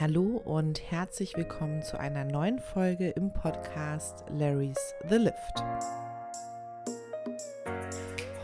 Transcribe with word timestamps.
Hallo 0.00 0.40
und 0.46 0.80
herzlich 0.90 1.36
willkommen 1.36 1.82
zu 1.82 2.00
einer 2.00 2.24
neuen 2.24 2.58
Folge 2.58 3.10
im 3.10 3.34
Podcast 3.34 4.24
Larry's 4.30 4.94
The 5.10 5.16
Lift. 5.16 5.62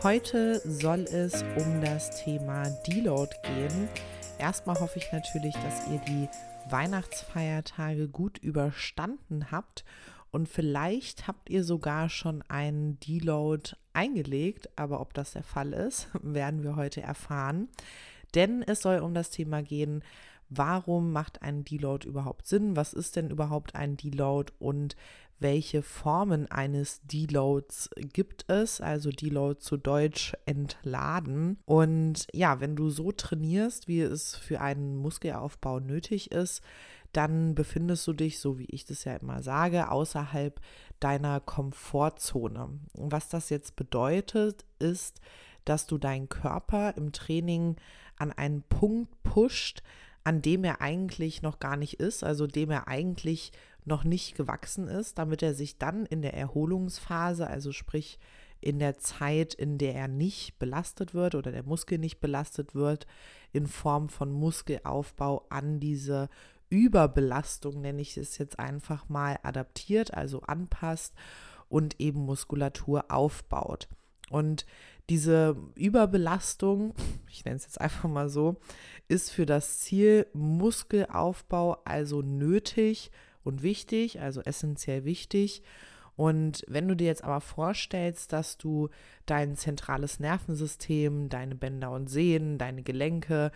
Heute 0.03 0.61
soll 0.63 1.05
es 1.05 1.43
um 1.57 1.81
das 1.81 2.23
Thema 2.23 2.69
Deload 2.85 3.35
gehen. 3.41 3.89
Erstmal 4.37 4.79
hoffe 4.79 4.99
ich 4.99 5.11
natürlich, 5.11 5.55
dass 5.55 5.87
ihr 5.87 5.99
die 6.07 6.29
Weihnachtsfeiertage 6.69 8.07
gut 8.07 8.37
überstanden 8.37 9.49
habt 9.49 9.83
und 10.29 10.47
vielleicht 10.47 11.27
habt 11.27 11.49
ihr 11.49 11.63
sogar 11.63 12.09
schon 12.09 12.43
einen 12.49 12.99
Deload 12.99 13.71
eingelegt, 13.93 14.69
aber 14.75 15.01
ob 15.01 15.15
das 15.15 15.31
der 15.31 15.41
Fall 15.41 15.73
ist, 15.73 16.09
werden 16.21 16.61
wir 16.61 16.75
heute 16.75 17.01
erfahren. 17.01 17.67
Denn 18.35 18.61
es 18.61 18.81
soll 18.81 18.99
um 18.99 19.15
das 19.15 19.31
Thema 19.31 19.63
gehen, 19.63 20.03
warum 20.49 21.11
macht 21.11 21.41
ein 21.41 21.63
Deload 21.63 22.07
überhaupt 22.07 22.47
Sinn? 22.47 22.75
Was 22.75 22.93
ist 22.93 23.15
denn 23.15 23.29
überhaupt 23.29 23.75
ein 23.75 23.97
Deload 23.97 24.53
und 24.59 24.95
welche 25.39 25.83
Formen 25.83 26.49
eines 26.49 27.01
Deloads 27.03 27.91
gibt 28.13 28.49
es? 28.49 28.81
Also 28.81 29.11
Deload 29.11 29.59
zu 29.59 29.77
Deutsch 29.77 30.33
entladen. 30.45 31.59
Und 31.65 32.27
ja, 32.33 32.59
wenn 32.59 32.75
du 32.75 32.89
so 32.89 33.11
trainierst, 33.11 33.87
wie 33.87 34.01
es 34.01 34.35
für 34.35 34.61
einen 34.61 34.95
Muskelaufbau 34.95 35.79
nötig 35.79 36.31
ist, 36.31 36.63
dann 37.13 37.55
befindest 37.55 38.05
du 38.07 38.13
dich, 38.13 38.39
so 38.39 38.57
wie 38.59 38.65
ich 38.65 38.85
das 38.85 39.03
ja 39.03 39.15
immer 39.15 39.41
sage, 39.41 39.91
außerhalb 39.91 40.59
deiner 40.99 41.39
Komfortzone. 41.39 42.79
Und 42.93 43.11
was 43.11 43.29
das 43.29 43.49
jetzt 43.49 43.75
bedeutet, 43.75 44.65
ist, 44.79 45.21
dass 45.65 45.85
du 45.85 45.97
deinen 45.97 46.29
Körper 46.29 46.95
im 46.97 47.11
Training 47.11 47.75
an 48.17 48.31
einen 48.31 48.63
Punkt 48.63 49.11
pusht, 49.23 49.83
an 50.27 50.41
dem 50.41 50.65
er 50.65 50.81
eigentlich 50.81 51.41
noch 51.41 51.57
gar 51.59 51.77
nicht 51.77 52.01
ist, 52.01 52.21
also 52.21 52.47
dem 52.47 52.69
er 52.69 52.89
eigentlich 52.89 53.53
noch 53.85 54.03
nicht 54.03 54.35
gewachsen 54.35 54.89
ist, 54.89 55.17
damit 55.17 55.41
er 55.41 55.53
sich 55.53 55.77
dann 55.77 56.05
in 56.05 56.21
der 56.21 56.33
Erholungsphase, 56.33 57.47
also 57.47 57.71
sprich 57.71 58.19
in 58.59 58.77
der 58.77 58.97
Zeit, 58.97 59.53
in 59.53 59.77
der 59.77 59.95
er 59.95 60.09
nicht 60.09 60.59
belastet 60.59 61.13
wird 61.13 61.33
oder 61.33 61.53
der 61.53 61.63
Muskel 61.63 61.97
nicht 61.97 62.19
belastet 62.19 62.75
wird, 62.75 63.07
in 63.53 63.67
Form 63.67 64.09
von 64.09 64.29
Muskelaufbau 64.33 65.45
an 65.47 65.79
diese 65.79 66.27
Überbelastung, 66.67 67.79
nenne 67.79 68.01
ich 68.01 68.17
es 68.17 68.37
jetzt 68.37 68.59
einfach 68.59 69.07
mal, 69.07 69.39
adaptiert, 69.43 70.13
also 70.13 70.41
anpasst 70.41 71.13
und 71.69 72.01
eben 72.01 72.25
Muskulatur 72.25 73.05
aufbaut. 73.07 73.87
Und 74.29 74.65
diese 75.09 75.55
Überbelastung, 75.75 76.93
ich 77.29 77.45
nenne 77.45 77.57
es 77.57 77.63
jetzt 77.63 77.79
einfach 77.79 78.09
mal 78.09 78.29
so, 78.29 78.57
ist 79.07 79.31
für 79.31 79.45
das 79.45 79.79
Ziel 79.79 80.27
Muskelaufbau 80.33 81.77
also 81.85 82.21
nötig 82.21 83.11
und 83.43 83.63
wichtig, 83.63 84.19
also 84.19 84.41
essentiell 84.41 85.05
wichtig. 85.05 85.63
Und 86.17 86.63
wenn 86.67 86.87
du 86.87 86.95
dir 86.95 87.05
jetzt 87.05 87.23
aber 87.23 87.41
vorstellst, 87.41 88.33
dass 88.33 88.57
du 88.57 88.89
dein 89.27 89.55
zentrales 89.55 90.19
Nervensystem, 90.19 91.29
deine 91.29 91.55
Bänder 91.55 91.91
und 91.91 92.09
Sehnen, 92.09 92.57
deine 92.57 92.81
Gelenke 92.81 93.51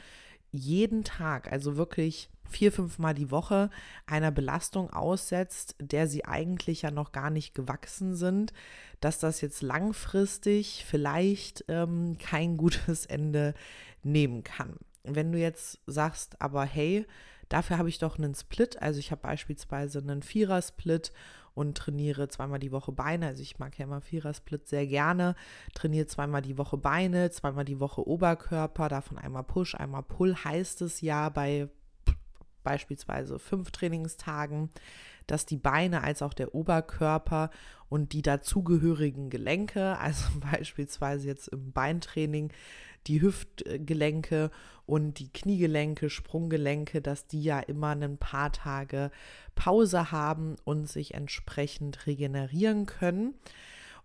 jeden 0.51 1.03
Tag, 1.03 1.51
also 1.51 1.77
wirklich 1.77 2.29
vier, 2.51 2.71
fünf 2.71 2.99
Mal 2.99 3.13
die 3.13 3.31
Woche 3.31 3.69
einer 4.05 4.31
Belastung 4.31 4.91
aussetzt, 4.91 5.75
der 5.79 6.07
sie 6.07 6.25
eigentlich 6.25 6.83
ja 6.83 6.91
noch 6.91 7.11
gar 7.11 7.29
nicht 7.29 7.55
gewachsen 7.55 8.15
sind, 8.15 8.53
dass 8.99 9.19
das 9.19 9.41
jetzt 9.41 9.61
langfristig 9.61 10.85
vielleicht 10.87 11.65
ähm, 11.67 12.17
kein 12.19 12.57
gutes 12.57 13.05
Ende 13.05 13.53
nehmen 14.03 14.43
kann. 14.43 14.75
Wenn 15.03 15.31
du 15.31 15.39
jetzt 15.39 15.79
sagst, 15.87 16.41
aber 16.41 16.63
hey, 16.63 17.05
dafür 17.49 17.77
habe 17.77 17.89
ich 17.89 17.97
doch 17.97 18.17
einen 18.17 18.35
Split, 18.35 18.81
also 18.81 18.99
ich 18.99 19.11
habe 19.11 19.21
beispielsweise 19.21 19.99
einen 19.99 20.21
Vierer-Split 20.21 21.11
und 21.61 21.77
trainiere 21.77 22.27
zweimal 22.27 22.59
die 22.59 22.71
Woche 22.71 22.91
Beine. 22.91 23.27
Also 23.27 23.41
ich 23.41 23.59
mag 23.59 23.77
ja 23.77 23.85
immer 23.85 24.01
Vierer-Split 24.01 24.67
sehr 24.67 24.85
gerne. 24.87 25.35
Trainiere 25.73 26.07
zweimal 26.07 26.41
die 26.41 26.57
Woche 26.57 26.77
Beine, 26.77 27.31
zweimal 27.31 27.63
die 27.63 27.79
Woche 27.79 28.05
Oberkörper, 28.05 28.89
davon 28.89 29.17
einmal 29.17 29.43
Push, 29.43 29.75
einmal 29.75 30.03
Pull 30.03 30.35
heißt 30.35 30.81
es 30.81 31.01
ja 31.01 31.29
bei 31.29 31.69
beispielsweise 32.63 33.39
fünf 33.39 33.71
Trainingstagen, 33.71 34.69
dass 35.27 35.45
die 35.45 35.57
Beine 35.57 36.03
als 36.03 36.21
auch 36.21 36.33
der 36.33 36.53
Oberkörper 36.53 37.49
und 37.89 38.13
die 38.13 38.21
dazugehörigen 38.21 39.29
Gelenke, 39.29 39.97
also 39.99 40.25
beispielsweise 40.51 41.27
jetzt 41.27 41.47
im 41.47 41.71
Beintraining 41.71 42.51
die 43.07 43.21
Hüftgelenke 43.21 44.51
und 44.85 45.19
die 45.19 45.31
Kniegelenke, 45.31 46.09
Sprunggelenke, 46.09 47.01
dass 47.01 47.27
die 47.27 47.41
ja 47.41 47.59
immer 47.59 47.89
ein 47.89 48.17
paar 48.17 48.51
Tage 48.51 49.11
Pause 49.55 50.11
haben 50.11 50.55
und 50.63 50.89
sich 50.89 51.13
entsprechend 51.13 52.07
regenerieren 52.07 52.85
können. 52.85 53.35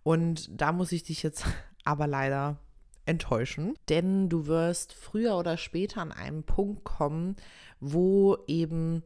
Und 0.03 0.49
da 0.61 0.73
muss 0.73 0.93
ich 0.93 1.03
dich 1.03 1.23
jetzt 1.23 1.45
aber 1.85 2.07
leider 2.07 2.59
enttäuschen, 3.05 3.75
denn 3.89 4.29
du 4.29 4.47
wirst 4.47 4.93
früher 4.93 5.37
oder 5.37 5.57
später 5.57 6.03
an 6.03 6.13
einen 6.13 6.43
Punkt 6.43 6.85
kommen, 6.85 7.37
wo 7.79 8.39
eben 8.49 9.05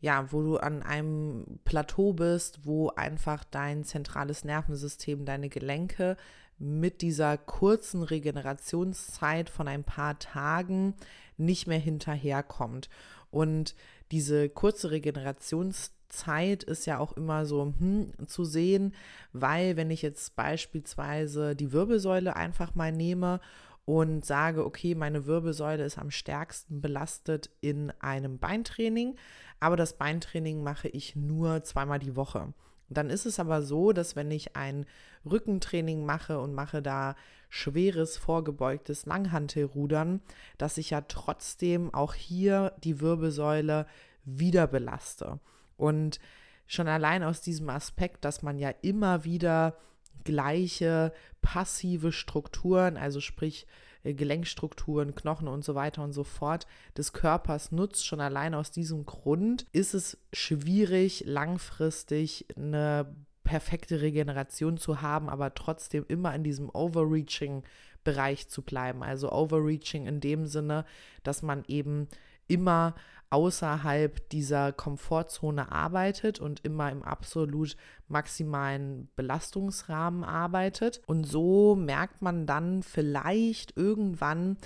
ja, 0.00 0.30
wo 0.30 0.42
du 0.42 0.56
an 0.58 0.82
einem 0.82 1.58
Plateau 1.64 2.12
bist, 2.12 2.66
wo 2.66 2.90
einfach 2.90 3.44
dein 3.44 3.82
zentrales 3.84 4.44
Nervensystem, 4.44 5.24
deine 5.24 5.48
Gelenke 5.48 6.16
mit 6.58 7.02
dieser 7.02 7.36
kurzen 7.36 8.02
Regenerationszeit 8.02 9.50
von 9.50 9.68
ein 9.68 9.84
paar 9.84 10.18
Tagen 10.18 10.94
nicht 11.36 11.66
mehr 11.66 11.78
hinterherkommt. 11.78 12.88
Und 13.30 13.74
diese 14.10 14.48
kurze 14.48 14.90
Regenerationszeit 14.90 16.62
ist 16.62 16.86
ja 16.86 16.98
auch 16.98 17.12
immer 17.12 17.44
so 17.44 17.74
hm, 17.78 18.12
zu 18.26 18.44
sehen, 18.44 18.94
weil 19.32 19.76
wenn 19.76 19.90
ich 19.90 20.02
jetzt 20.02 20.36
beispielsweise 20.36 21.54
die 21.56 21.72
Wirbelsäule 21.72 22.36
einfach 22.36 22.74
mal 22.74 22.92
nehme 22.92 23.40
und 23.84 24.24
sage, 24.24 24.64
okay, 24.64 24.94
meine 24.94 25.26
Wirbelsäule 25.26 25.84
ist 25.84 25.98
am 25.98 26.10
stärksten 26.10 26.80
belastet 26.80 27.50
in 27.60 27.92
einem 28.00 28.38
Beintraining, 28.38 29.16
aber 29.60 29.76
das 29.76 29.96
Beintraining 29.96 30.62
mache 30.62 30.88
ich 30.88 31.16
nur 31.16 31.62
zweimal 31.64 31.98
die 31.98 32.16
Woche. 32.16 32.52
Dann 32.88 33.10
ist 33.10 33.26
es 33.26 33.40
aber 33.40 33.62
so, 33.62 33.92
dass 33.92 34.16
wenn 34.16 34.30
ich 34.30 34.56
ein 34.56 34.86
Rückentraining 35.24 36.04
mache 36.04 36.40
und 36.40 36.54
mache 36.54 36.82
da 36.82 37.16
schweres 37.48 38.16
vorgebeugtes 38.16 39.06
Langhantelrudern, 39.06 40.20
dass 40.58 40.78
ich 40.78 40.90
ja 40.90 41.00
trotzdem 41.02 41.92
auch 41.92 42.14
hier 42.14 42.72
die 42.84 43.00
Wirbelsäule 43.00 43.86
wieder 44.24 44.66
belaste. 44.66 45.38
Und 45.76 46.20
schon 46.66 46.88
allein 46.88 47.22
aus 47.22 47.40
diesem 47.40 47.70
Aspekt, 47.70 48.24
dass 48.24 48.42
man 48.42 48.58
ja 48.58 48.70
immer 48.82 49.24
wieder 49.24 49.76
gleiche 50.24 51.12
passive 51.40 52.12
Strukturen, 52.12 52.96
also 52.96 53.20
sprich 53.20 53.66
Gelenkstrukturen, 54.14 55.14
Knochen 55.14 55.48
und 55.48 55.64
so 55.64 55.74
weiter 55.74 56.02
und 56.02 56.12
so 56.12 56.24
fort 56.24 56.66
des 56.96 57.12
Körpers 57.12 57.72
nutzt. 57.72 58.06
Schon 58.06 58.20
allein 58.20 58.54
aus 58.54 58.70
diesem 58.70 59.06
Grund 59.06 59.66
ist 59.72 59.94
es 59.94 60.18
schwierig, 60.32 61.24
langfristig 61.26 62.46
eine 62.56 63.14
perfekte 63.44 64.02
Regeneration 64.02 64.76
zu 64.76 65.00
haben, 65.02 65.28
aber 65.28 65.54
trotzdem 65.54 66.04
immer 66.08 66.34
in 66.34 66.42
diesem 66.42 66.68
Overreaching-Bereich 66.68 68.48
zu 68.48 68.62
bleiben. 68.62 69.02
Also 69.02 69.32
Overreaching 69.32 70.06
in 70.06 70.20
dem 70.20 70.46
Sinne, 70.46 70.84
dass 71.22 71.42
man 71.42 71.64
eben 71.68 72.08
immer 72.48 72.94
außerhalb 73.30 74.28
dieser 74.30 74.72
Komfortzone 74.72 75.72
arbeitet 75.72 76.40
und 76.40 76.64
immer 76.64 76.90
im 76.90 77.02
absolut 77.02 77.76
maximalen 78.08 79.08
Belastungsrahmen 79.16 80.22
arbeitet. 80.22 81.02
Und 81.06 81.24
so 81.24 81.74
merkt 81.74 82.22
man 82.22 82.46
dann 82.46 82.82
vielleicht 82.82 83.76
irgendwann, 83.76 84.56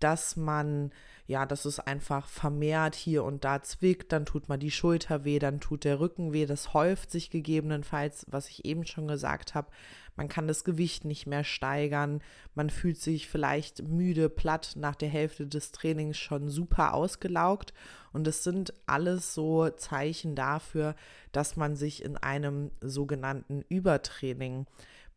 dass 0.00 0.36
man 0.36 0.90
ja, 1.26 1.44
dass 1.44 1.64
es 1.64 1.80
einfach 1.80 2.28
vermehrt 2.28 2.94
hier 2.94 3.24
und 3.24 3.44
da 3.44 3.60
zwickt, 3.62 4.12
dann 4.12 4.26
tut 4.26 4.48
man 4.48 4.60
die 4.60 4.70
Schulter 4.70 5.24
weh, 5.24 5.38
dann 5.40 5.60
tut 5.60 5.84
der 5.84 5.98
Rücken 5.98 6.32
weh, 6.32 6.46
das 6.46 6.72
häuft 6.72 7.10
sich 7.10 7.30
gegebenenfalls, 7.30 8.26
was 8.28 8.48
ich 8.48 8.64
eben 8.64 8.86
schon 8.86 9.08
gesagt 9.08 9.54
habe, 9.54 9.68
man 10.16 10.28
kann 10.28 10.48
das 10.48 10.64
Gewicht 10.64 11.04
nicht 11.04 11.26
mehr 11.26 11.44
steigern, 11.44 12.22
man 12.54 12.70
fühlt 12.70 12.96
sich 12.96 13.28
vielleicht 13.28 13.82
müde, 13.82 14.28
platt, 14.28 14.72
nach 14.76 14.94
der 14.94 15.08
Hälfte 15.08 15.46
des 15.46 15.72
Trainings 15.72 16.16
schon 16.18 16.48
super 16.48 16.94
ausgelaugt. 16.94 17.74
Und 18.12 18.26
es 18.26 18.42
sind 18.42 18.72
alles 18.86 19.34
so 19.34 19.68
Zeichen 19.68 20.34
dafür, 20.34 20.94
dass 21.32 21.56
man 21.56 21.76
sich 21.76 22.02
in 22.02 22.16
einem 22.16 22.70
sogenannten 22.80 23.62
Übertraining 23.68 24.66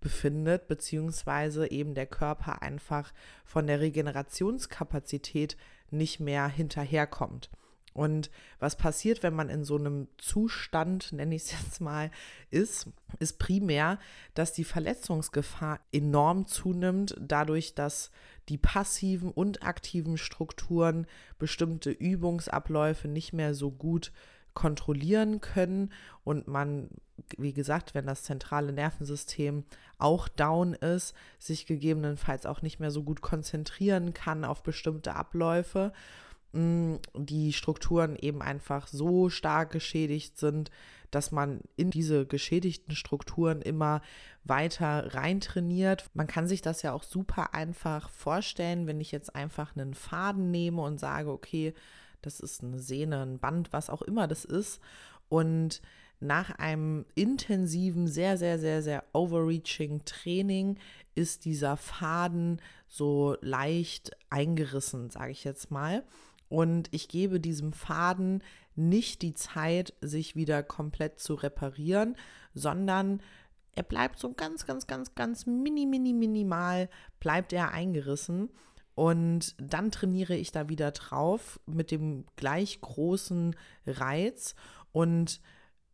befindet, 0.02 0.68
beziehungsweise 0.68 1.72
eben 1.72 1.94
der 1.94 2.08
Körper 2.08 2.62
einfach 2.62 3.14
von 3.46 3.68
der 3.68 3.80
Regenerationskapazität 3.80 5.58
nicht 5.92 6.20
mehr 6.20 6.48
hinterherkommt. 6.48 7.50
Und 7.94 8.30
was 8.60 8.76
passiert, 8.76 9.24
wenn 9.24 9.34
man 9.34 9.50
in 9.50 9.64
so 9.64 9.78
einem 9.78 10.08
Zustand, 10.18 11.12
nenne 11.12 11.36
ich 11.36 11.44
es 11.44 11.52
jetzt 11.52 11.82
mal, 11.82 12.12
ist, 12.52 12.88
ist 13.20 13.40
primär, 13.40 14.00
dass 14.34 14.54
die 14.54 14.64
Verletzungsgefahr 14.64 15.80
enorm 15.92 16.46
zunimmt, 16.46 17.16
dadurch, 17.20 17.76
dass 17.76 18.12
die 18.50 18.58
passiven 18.58 19.32
und 19.32 19.64
aktiven 19.64 20.18
Strukturen 20.18 21.08
bestimmte 21.38 21.92
Übungsabläufe 21.92 23.08
nicht 23.08 23.34
mehr 23.34 23.54
so 23.54 23.72
gut 23.72 24.12
kontrollieren 24.54 25.40
können 25.40 25.92
und 26.24 26.48
man, 26.48 26.90
wie 27.38 27.54
gesagt, 27.54 27.94
wenn 27.94 28.06
das 28.06 28.24
zentrale 28.24 28.74
Nervensystem 28.74 29.64
auch 30.00 30.28
down 30.28 30.74
ist, 30.74 31.16
sich 31.38 31.66
gegebenenfalls 31.66 32.46
auch 32.46 32.62
nicht 32.62 32.80
mehr 32.80 32.92
so 32.92 33.04
gut 33.04 33.22
konzentrieren 33.22 34.14
kann 34.14 34.44
auf 34.44 34.64
bestimmte 34.64 35.16
Abläufe 35.16 35.94
die 36.52 37.54
Strukturen 37.54 38.16
eben 38.16 38.42
einfach 38.42 38.88
so 38.88 39.30
stark 39.30 39.72
geschädigt 39.72 40.38
sind, 40.38 40.72
dass 41.12 41.32
man 41.32 41.62
in 41.76 41.92
diese 41.92 42.26
geschädigten 42.26 42.96
Strukturen 42.96 43.62
immer 43.62 44.02
weiter 44.44 45.14
reintrainiert. 45.14 46.10
Man 46.14 46.28
kann 46.28 46.48
sich 46.48 46.62
das 46.62 46.82
ja 46.82 46.94
auch 46.94 47.04
super 47.04 47.54
einfach 47.54 48.10
vorstellen, 48.10 48.88
wenn 48.88 49.00
ich 49.00 49.12
jetzt 49.12 49.36
einfach 49.36 49.76
einen 49.76 49.94
Faden 49.94 50.50
nehme 50.52 50.82
und 50.82 51.00
sage, 51.00 51.32
okay, 51.32 51.74
das 52.22 52.40
ist 52.40 52.64
eine 52.64 52.80
Sehne, 52.80 53.22
ein 53.22 53.40
Band, 53.40 53.72
was 53.72 53.90
auch 53.90 54.02
immer 54.02 54.28
das 54.28 54.46
ist. 54.46 54.80
Und 55.30 55.82
nach 56.20 56.52
einem 56.52 57.06
intensiven, 57.16 58.08
sehr, 58.08 58.38
sehr, 58.38 58.60
sehr, 58.60 58.82
sehr 58.82 59.04
overreaching 59.14 60.04
Training 60.04 60.78
ist 61.16 61.46
dieser 61.46 61.78
Faden 61.78 62.62
so 62.88 63.38
leicht 63.42 64.12
eingerissen, 64.30 65.10
sage 65.10 65.32
ich 65.32 65.44
jetzt 65.44 65.72
mal. 65.72 66.04
Und 66.50 66.90
ich 66.92 67.08
gebe 67.08 67.40
diesem 67.40 67.74
Faden 67.74 68.44
nicht 68.76 69.22
die 69.22 69.34
Zeit, 69.34 69.94
sich 70.02 70.36
wieder 70.36 70.64
komplett 70.64 71.20
zu 71.20 71.36
reparieren, 71.36 72.16
sondern 72.54 73.22
er 73.76 73.84
bleibt 73.84 74.20
so 74.20 74.34
ganz, 74.34 74.66
ganz, 74.66 74.88
ganz, 74.88 75.16
ganz 75.16 75.46
mini, 75.46 75.86
mini, 75.86 76.14
minimal, 76.14 76.90
bleibt 77.20 77.54
er 77.54 77.72
eingerissen. 77.72 78.50
Und 78.96 79.56
dann 79.58 79.92
trainiere 79.92 80.36
ich 80.36 80.52
da 80.52 80.68
wieder 80.68 80.92
drauf 80.92 81.60
mit 81.66 81.92
dem 81.92 82.26
gleich 82.36 82.82
großen 82.82 83.56
Reiz. 83.86 84.56
Und 84.92 85.40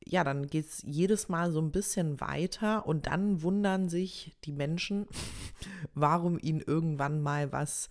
ja, 0.04 0.24
dann 0.24 0.48
geht 0.48 0.66
es 0.66 0.82
jedes 0.84 1.30
Mal 1.30 1.52
so 1.52 1.60
ein 1.60 1.72
bisschen 1.72 2.20
weiter 2.22 2.88
und 2.88 3.08
dann 3.08 3.42
wundern 3.42 3.90
sich 3.90 4.36
die 4.46 4.52
Menschen, 4.52 5.08
warum 5.94 6.40
ihnen 6.42 6.62
irgendwann 6.62 7.22
mal 7.22 7.52
was 7.52 7.90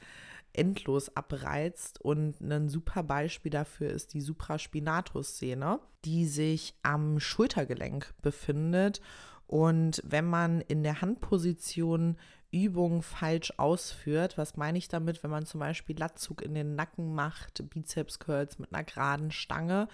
endlos 0.54 1.14
abreizt. 1.16 2.00
Und 2.00 2.40
ein 2.40 2.68
super 2.68 3.02
Beispiel 3.02 3.50
dafür 3.50 3.90
ist 3.90 4.14
die 4.14 4.20
Supraspinatus-Szene, 4.20 5.80
die 6.04 6.26
sich 6.26 6.74
am 6.82 7.18
Schultergelenk 7.20 8.14
befindet. 8.22 9.00
Und 9.46 10.00
wenn 10.04 10.24
man 10.24 10.60
in 10.62 10.82
der 10.82 11.02
Handposition 11.02 12.16
Übungen 12.50 13.02
falsch 13.02 13.52
ausführt, 13.56 14.38
was 14.38 14.56
meine 14.56 14.78
ich 14.78 14.88
damit, 14.88 15.22
wenn 15.22 15.30
man 15.30 15.44
zum 15.44 15.60
Beispiel 15.60 15.98
Latzug 15.98 16.40
in 16.40 16.54
den 16.54 16.76
Nacken 16.76 17.14
macht, 17.14 17.68
Bizeps 17.68 18.20
Curls 18.20 18.58
mit 18.60 18.72
einer 18.72 18.84
geraden 18.84 19.32
Stange, 19.32 19.88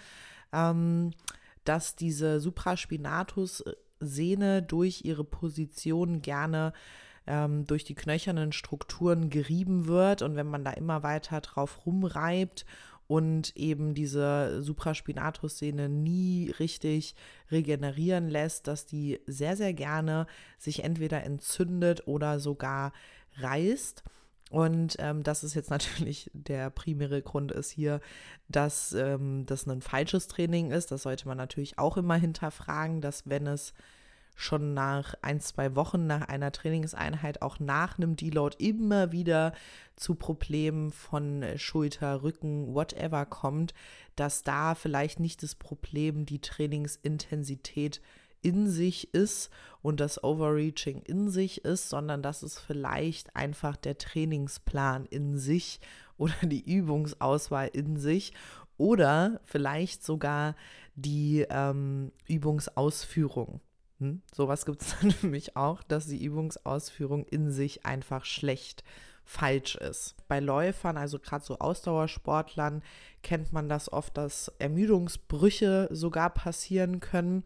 ähm, 0.53 1.11
dass 1.63 1.95
diese 1.95 2.39
Supraspinatus-Sehne 2.39 4.61
durch 4.61 5.05
ihre 5.05 5.23
Position 5.23 6.21
gerne 6.21 6.73
ähm, 7.31 7.65
durch 7.65 7.85
die 7.85 7.95
knöchernen 7.95 8.51
Strukturen 8.51 9.29
gerieben 9.29 9.87
wird 9.87 10.21
und 10.21 10.35
wenn 10.35 10.47
man 10.47 10.65
da 10.65 10.71
immer 10.71 11.01
weiter 11.01 11.39
drauf 11.39 11.85
rumreibt 11.85 12.65
und 13.07 13.55
eben 13.55 13.93
diese 13.93 14.61
Supraspinatus-Sehne 14.61 15.87
nie 15.87 16.51
richtig 16.59 17.15
regenerieren 17.49 18.27
lässt, 18.27 18.67
dass 18.67 18.85
die 18.85 19.21
sehr, 19.27 19.55
sehr 19.55 19.73
gerne 19.73 20.27
sich 20.57 20.83
entweder 20.83 21.23
entzündet 21.23 22.05
oder 22.05 22.41
sogar 22.41 22.91
reißt. 23.37 24.03
Und 24.49 24.97
ähm, 24.99 25.23
das 25.23 25.45
ist 25.45 25.53
jetzt 25.53 25.69
natürlich 25.69 26.29
der 26.33 26.69
primäre 26.69 27.21
Grund 27.21 27.53
ist 27.53 27.71
hier, 27.71 28.01
dass 28.49 28.91
ähm, 28.91 29.45
das 29.45 29.65
ein 29.67 29.81
falsches 29.81 30.27
Training 30.27 30.71
ist. 30.71 30.91
Das 30.91 31.03
sollte 31.03 31.29
man 31.29 31.37
natürlich 31.37 31.79
auch 31.79 31.95
immer 31.95 32.15
hinterfragen, 32.15 32.99
dass 32.99 33.29
wenn 33.29 33.47
es 33.47 33.73
schon 34.41 34.73
nach 34.73 35.13
ein, 35.21 35.39
zwei 35.39 35.75
Wochen 35.75 36.07
nach 36.07 36.27
einer 36.27 36.51
Trainingseinheit, 36.51 37.41
auch 37.41 37.59
nach 37.59 37.97
einem 37.97 38.15
Deload 38.15 38.55
immer 38.59 39.11
wieder 39.11 39.53
zu 39.95 40.15
Problemen 40.15 40.91
von 40.91 41.45
Schulter, 41.57 42.23
Rücken, 42.23 42.73
whatever 42.73 43.25
kommt, 43.25 43.73
dass 44.15 44.43
da 44.43 44.75
vielleicht 44.75 45.19
nicht 45.19 45.43
das 45.43 45.55
Problem 45.55 46.25
die 46.25 46.41
Trainingsintensität 46.41 48.01
in 48.41 48.69
sich 48.69 49.13
ist 49.13 49.51
und 49.81 49.99
das 49.99 50.23
Overreaching 50.23 51.01
in 51.03 51.29
sich 51.29 51.63
ist, 51.63 51.89
sondern 51.89 52.23
dass 52.23 52.41
es 52.41 52.59
vielleicht 52.59 53.35
einfach 53.35 53.77
der 53.77 53.97
Trainingsplan 53.97 55.05
in 55.05 55.37
sich 55.37 55.79
oder 56.17 56.35
die 56.43 56.63
Übungsauswahl 56.71 57.69
in 57.73 57.97
sich 57.97 58.33
oder 58.77 59.39
vielleicht 59.43 60.03
sogar 60.03 60.55
die 60.95 61.45
ähm, 61.49 62.11
Übungsausführung 62.27 63.61
hm? 64.01 64.21
Sowas 64.33 64.65
gibt 64.65 64.81
es 64.81 64.95
nämlich 65.23 65.55
auch, 65.55 65.83
dass 65.83 66.07
die 66.07 66.23
Übungsausführung 66.23 67.23
in 67.25 67.51
sich 67.51 67.85
einfach 67.85 68.25
schlecht 68.25 68.83
falsch 69.23 69.75
ist. 69.75 70.15
Bei 70.27 70.39
Läufern, 70.39 70.97
also 70.97 71.19
gerade 71.19 71.45
so 71.45 71.59
Ausdauersportlern, 71.59 72.81
kennt 73.21 73.53
man 73.53 73.69
das 73.69 73.93
oft, 73.93 74.17
dass 74.17 74.51
Ermüdungsbrüche 74.57 75.87
sogar 75.91 76.31
passieren 76.31 76.99
können. 76.99 77.43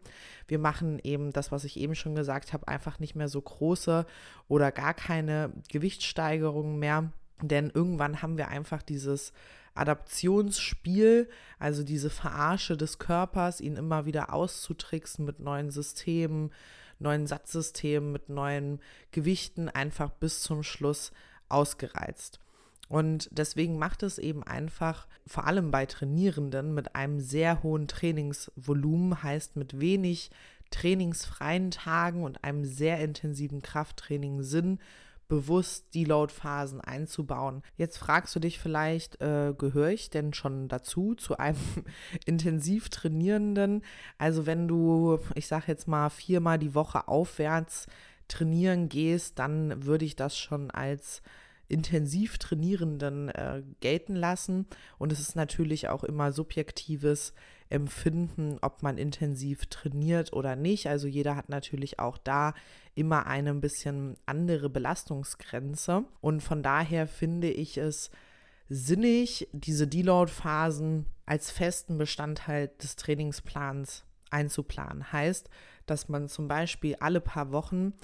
Wir 0.48 0.58
machen 0.58 0.98
eben 1.04 1.30
das, 1.30 1.52
was 1.52 1.64
ich 1.64 1.78
eben 1.78 1.94
schon 1.94 2.14
gesagt 2.14 2.54
habe, 2.54 2.66
einfach 2.66 2.98
nicht 2.98 3.14
mehr 3.14 3.28
so 3.28 3.40
große 3.42 4.06
oder 4.48 4.72
gar 4.72 4.94
keine 4.94 5.52
Gewichtssteigerungen 5.70 6.78
mehr. 6.78 7.12
Denn 7.42 7.70
irgendwann 7.72 8.22
haben 8.22 8.38
wir 8.38 8.48
einfach 8.48 8.80
dieses 8.80 9.34
Adaptionsspiel, 9.78 11.28
also 11.58 11.82
diese 11.82 12.10
Verarsche 12.10 12.76
des 12.76 12.98
Körpers, 12.98 13.60
ihn 13.60 13.76
immer 13.76 14.06
wieder 14.06 14.32
auszutricksen 14.32 15.24
mit 15.24 15.40
neuen 15.40 15.70
Systemen, 15.70 16.50
neuen 16.98 17.26
Satzsystemen, 17.26 18.12
mit 18.12 18.28
neuen 18.28 18.80
Gewichten, 19.10 19.68
einfach 19.68 20.10
bis 20.10 20.42
zum 20.42 20.62
Schluss 20.62 21.12
ausgereizt. 21.48 22.40
Und 22.88 23.28
deswegen 23.32 23.78
macht 23.78 24.02
es 24.02 24.18
eben 24.18 24.42
einfach, 24.44 25.06
vor 25.26 25.46
allem 25.46 25.70
bei 25.70 25.86
Trainierenden 25.86 26.72
mit 26.72 26.94
einem 26.94 27.20
sehr 27.20 27.62
hohen 27.62 27.88
Trainingsvolumen, 27.88 29.22
heißt 29.22 29.56
mit 29.56 29.80
wenig 29.80 30.30
trainingsfreien 30.70 31.70
Tagen 31.70 32.24
und 32.24 32.44
einem 32.44 32.64
sehr 32.64 33.00
intensiven 33.00 33.62
Krafttraining 33.62 34.42
Sinn, 34.42 34.78
bewusst 35.28 35.94
die 35.94 36.04
Load-Phasen 36.04 36.80
einzubauen. 36.80 37.62
Jetzt 37.76 37.98
fragst 37.98 38.34
du 38.34 38.40
dich 38.40 38.58
vielleicht, 38.58 39.20
äh, 39.20 39.54
gehöre 39.56 39.90
ich 39.90 40.10
denn 40.10 40.32
schon 40.32 40.68
dazu, 40.68 41.14
zu 41.14 41.36
einem 41.38 41.58
intensiv 42.26 42.88
Trainierenden? 42.88 43.82
Also 44.18 44.46
wenn 44.46 44.68
du, 44.68 45.18
ich 45.34 45.46
sage 45.46 45.64
jetzt 45.68 45.88
mal, 45.88 46.10
viermal 46.10 46.58
die 46.58 46.74
Woche 46.74 47.08
aufwärts 47.08 47.86
trainieren 48.28 48.88
gehst, 48.88 49.38
dann 49.38 49.84
würde 49.84 50.04
ich 50.04 50.16
das 50.16 50.38
schon 50.38 50.70
als 50.70 51.22
intensiv 51.68 52.38
Trainierenden 52.38 53.28
äh, 53.30 53.62
gelten 53.80 54.14
lassen. 54.14 54.66
Und 54.98 55.12
es 55.12 55.20
ist 55.20 55.36
natürlich 55.36 55.88
auch 55.88 56.04
immer 56.04 56.32
subjektives 56.32 57.34
Empfinden, 57.68 58.58
ob 58.62 58.82
man 58.82 58.98
intensiv 58.98 59.66
trainiert 59.66 60.32
oder 60.32 60.56
nicht. 60.56 60.86
Also 60.88 61.08
jeder 61.08 61.36
hat 61.36 61.48
natürlich 61.48 61.98
auch 61.98 62.18
da 62.18 62.54
immer 62.94 63.26
eine 63.26 63.50
ein 63.50 63.60
bisschen 63.60 64.16
andere 64.24 64.70
Belastungsgrenze. 64.70 66.04
Und 66.20 66.42
von 66.42 66.62
daher 66.62 67.06
finde 67.06 67.50
ich 67.50 67.76
es 67.76 68.10
sinnig, 68.68 69.48
diese 69.52 69.86
Deload-Phasen 69.86 71.06
als 71.24 71.50
festen 71.50 71.98
Bestandteil 71.98 72.70
des 72.82 72.96
Trainingsplans 72.96 74.04
einzuplanen. 74.30 75.12
Heißt, 75.12 75.48
dass 75.86 76.08
man 76.08 76.28
zum 76.28 76.48
Beispiel 76.48 76.96
alle 77.00 77.20
paar 77.20 77.52
Wochen 77.52 77.94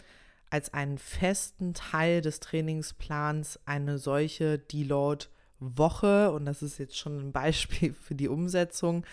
als 0.51 0.75
einen 0.75 0.99
festen 0.99 1.73
Teil 1.73 2.21
des 2.21 2.41
Trainingsplans 2.41 3.59
eine 3.65 3.99
solche 3.99 4.59
Deload-Woche, 4.59 6.31
und 6.31 6.45
das 6.45 6.63
ist 6.63 6.79
jetzt 6.79 6.99
schon 6.99 7.19
ein 7.19 7.33
Beispiel 7.33 7.95
für 7.95 8.15
die 8.15 8.29
Umsetzung, 8.29 9.07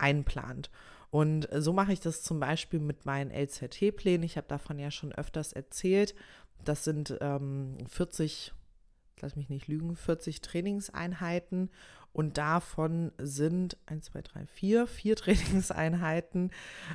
einplant. 0.00 0.70
Und 1.10 1.48
so 1.52 1.72
mache 1.72 1.92
ich 1.92 2.00
das 2.00 2.22
zum 2.22 2.38
Beispiel 2.38 2.78
mit 2.78 3.04
meinen 3.04 3.32
LZT-Plänen. 3.32 4.22
Ich 4.22 4.36
habe 4.36 4.46
davon 4.46 4.78
ja 4.78 4.90
schon 4.90 5.12
öfters 5.12 5.52
erzählt. 5.52 6.14
Das 6.64 6.84
sind 6.84 7.16
ähm, 7.20 7.78
40, 7.88 8.52
lass 9.20 9.34
mich 9.34 9.48
nicht 9.48 9.66
lügen, 9.66 9.96
40 9.96 10.40
Trainingseinheiten. 10.40 11.70
Und 12.12 12.38
davon 12.38 13.12
sind 13.18 13.76
1, 13.86 14.06
2, 14.06 14.22
3, 14.22 14.46
4, 14.46 14.86
vier 14.86 15.16
Trainingseinheiten. 15.16 16.50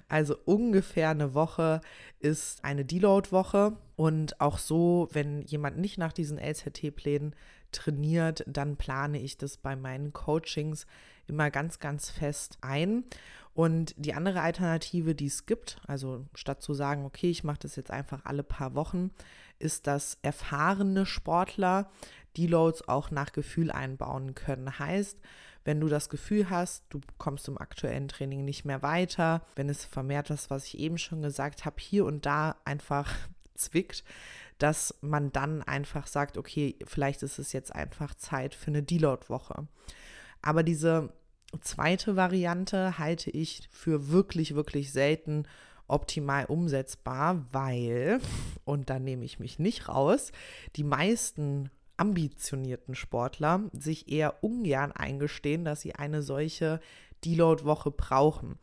Also 0.08 0.38
ungefähr 0.46 1.10
eine 1.10 1.34
Woche 1.34 1.82
ist 2.20 2.64
eine 2.64 2.86
Deload-Woche. 2.86 3.78
Und 3.96 4.40
auch 4.40 4.58
so, 4.58 5.10
wenn 5.12 5.42
jemand 5.42 5.78
nicht 5.78 5.98
nach 5.98 6.14
diesen 6.14 6.38
LZT-Plänen 6.38 7.36
trainiert, 7.72 8.44
dann 8.48 8.78
plane 8.78 9.20
ich 9.20 9.38
das 9.38 9.58
bei 9.58 9.76
meinen 9.76 10.14
Coachings 10.14 10.86
immer 11.28 11.52
ganz, 11.52 11.80
ganz 11.80 12.10
fest 12.10 12.58
ein. 12.62 13.04
Und 13.54 13.94
die 13.98 14.14
andere 14.14 14.42
Alternative, 14.42 15.16
die 15.16 15.28
es 15.28 15.46
gibt, 15.46 15.80
also 15.88 16.26
statt 16.34 16.62
zu 16.62 16.74
sagen, 16.74 17.06
okay, 17.06 17.30
ich 17.30 17.46
mache 17.46 17.60
das 17.62 17.78
jetzt 17.78 17.92
einfach 17.92 18.26
alle 18.26 18.44
paar 18.44 18.76
Wochen, 18.76 19.12
ist, 19.60 19.88
dass 19.88 20.18
erfahrene 20.22 21.06
Sportler 21.06 21.90
Deloads 22.36 22.88
auch 22.90 23.12
nach 23.12 23.32
Gefühl 23.32 23.72
einbauen 23.72 24.36
können. 24.36 24.78
Heißt, 24.78 25.18
wenn 25.64 25.80
du 25.80 25.88
das 25.88 26.10
Gefühl 26.10 26.50
hast, 26.50 26.84
du 26.90 27.02
kommst 27.18 27.48
im 27.48 27.58
aktuellen 27.58 28.08
Training 28.08 28.46
nicht 28.46 28.66
mehr 28.66 28.82
weiter, 28.82 29.42
wenn 29.56 29.70
es 29.70 29.86
vermehrt 29.86 30.30
das, 30.30 30.50
was 30.50 30.66
ich 30.66 30.78
eben 30.78 30.98
schon 30.98 31.22
gesagt 31.22 31.66
habe, 31.66 31.78
hier 31.80 32.06
und 32.06 32.26
da 32.26 32.56
einfach 32.66 33.12
zwickt, 33.56 34.04
dass 34.60 34.96
man 35.02 35.32
dann 35.32 35.64
einfach 35.64 36.08
sagt, 36.08 36.38
okay, 36.38 36.76
vielleicht 36.86 37.24
ist 37.24 37.40
es 37.40 37.52
jetzt 37.52 37.74
einfach 37.74 38.14
Zeit 38.16 38.54
für 38.54 38.68
eine 38.68 38.84
Deload-Woche. 38.84 39.68
Aber 40.46 40.62
diese 40.62 41.10
zweite 41.60 42.16
Variante 42.16 43.00
halte 43.00 43.32
ich 43.32 43.68
für 43.72 44.10
wirklich, 44.10 44.54
wirklich 44.54 44.92
selten 44.92 45.48
optimal 45.88 46.46
umsetzbar, 46.46 47.46
weil, 47.52 48.20
und 48.64 48.90
da 48.90 49.00
nehme 49.00 49.26
ich 49.26 49.40
mich 49.40 49.58
nicht 49.58 49.90
raus, 49.90 50.32
die 50.76 50.84
meisten 50.84 51.72
ambitionierten 51.98 52.94
Sportler 52.94 53.64
sich 53.74 54.12
eher 54.12 54.44
ungern 54.44 54.92
eingestehen, 54.92 55.66
dass 55.66 55.82
sie 55.82 55.96
eine 55.96 56.22
solche 56.22 56.80
Deload-Woche 57.26 57.90
brauchen. 57.90 58.60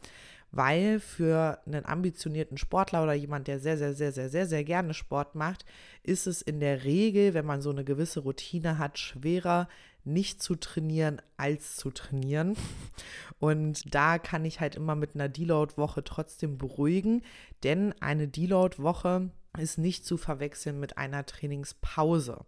Weil 0.55 1.01
für 1.01 1.61
einen 1.65 1.87
ambitionierten 1.87 2.59
Sportler 2.59 3.03
oder 3.03 3.15
jemand, 3.15 3.49
der 3.49 3.59
sehr, 3.59 3.79
sehr, 3.79 3.95
sehr, 3.95 4.13
sehr, 4.13 4.29
sehr, 4.29 4.47
sehr 4.47 4.65
gerne 4.65 4.93
Sport 4.95 5.35
macht, 5.35 5.65
ist 6.03 6.27
es 6.27 6.43
in 6.43 6.61
der 6.61 6.85
Regel, 6.85 7.33
wenn 7.33 7.47
man 7.47 7.63
so 7.63 7.71
eine 7.71 7.85
gewisse 7.85 8.21
Routine 8.21 8.77
hat, 8.79 8.99
schwerer, 8.99 9.67
nicht 10.05 10.43
zu 10.43 10.55
trainieren 10.57 11.21
als 11.37 11.77
zu 11.77 11.91
trainieren. 11.91 12.57
Und 13.39 13.95
da 13.95 14.19
kann 14.19 14.45
ich 14.45 14.61
halt 14.61 14.77
immer 14.77 14.95
mit 14.95 15.15
einer 15.15 15.29
Deload-Woche 15.29 16.05
trotzdem 16.05 16.59
beruhigen, 16.59 17.23
denn 17.63 17.95
eine 18.01 18.29
Deload-Woche 18.29 19.31
ist 19.59 19.79
nicht 19.79 20.07
zu 20.07 20.17
verwechseln 20.17 20.81
mit 20.81 20.97
einer 20.97 21.27
Trainingspause. 21.27 22.45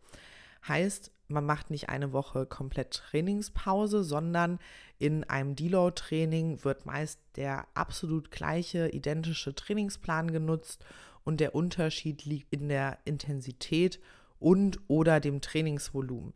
Heißt, 0.66 1.10
man 1.28 1.44
macht 1.44 1.70
nicht 1.70 1.88
eine 1.88 2.12
Woche 2.12 2.46
komplett 2.46 2.92
Trainingspause, 2.92 4.04
sondern 4.04 4.58
in 4.98 5.24
einem 5.24 5.56
Deload-Training 5.56 6.64
wird 6.64 6.86
meist 6.86 7.18
der 7.36 7.66
absolut 7.74 8.30
gleiche, 8.30 8.88
identische 8.88 9.54
Trainingsplan 9.54 10.30
genutzt 10.30 10.84
und 11.24 11.40
der 11.40 11.54
Unterschied 11.54 12.24
liegt 12.24 12.52
in 12.52 12.68
der 12.68 12.98
Intensität 13.04 14.00
und 14.38 14.78
oder 14.88 15.20
dem 15.20 15.40
Trainingsvolumen. 15.40 16.34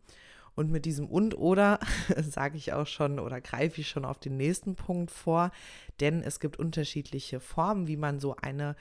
Und 0.58 0.72
mit 0.72 0.86
diesem 0.86 1.06
und 1.06 1.38
oder 1.38 1.78
sage 2.20 2.56
ich 2.56 2.72
auch 2.72 2.88
schon 2.88 3.20
oder 3.20 3.40
greife 3.40 3.80
ich 3.80 3.88
schon 3.88 4.04
auf 4.04 4.18
den 4.18 4.36
nächsten 4.36 4.74
Punkt 4.74 5.12
vor, 5.12 5.52
denn 6.00 6.20
es 6.20 6.40
gibt 6.40 6.58
unterschiedliche 6.58 7.38
Formen, 7.38 7.86
wie 7.86 7.96
man 7.96 8.18
so 8.18 8.34
eine 8.34 8.74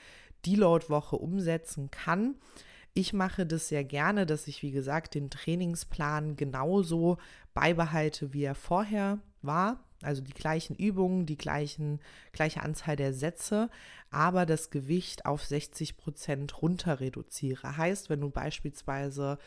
Deload-Woche 0.47 1.17
umsetzen 1.17 1.91
kann. 1.91 2.33
Ich 2.95 3.13
mache 3.13 3.45
das 3.45 3.67
sehr 3.67 3.83
gerne, 3.83 4.25
dass 4.25 4.47
ich, 4.47 4.63
wie 4.63 4.71
gesagt, 4.71 5.13
den 5.13 5.29
Trainingsplan 5.29 6.35
genauso 6.35 7.19
beibehalte, 7.53 8.33
wie 8.33 8.45
er 8.45 8.55
vorher 8.55 9.19
war. 9.43 9.79
Also 10.01 10.23
die 10.23 10.33
gleichen 10.33 10.75
Übungen, 10.75 11.27
die 11.27 11.37
gleichen, 11.37 11.99
gleiche 12.31 12.63
Anzahl 12.63 12.95
der 12.95 13.13
Sätze, 13.13 13.69
aber 14.09 14.47
das 14.47 14.71
Gewicht 14.71 15.27
auf 15.27 15.45
60 15.45 15.95
Prozent 15.95 16.59
runter 16.59 17.01
reduziere. 17.01 17.77
Heißt, 17.77 18.09
wenn 18.09 18.21
du 18.21 18.31
beispielsweise 18.31 19.37